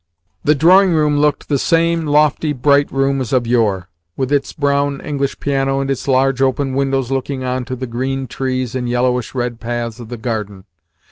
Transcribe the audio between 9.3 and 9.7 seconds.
red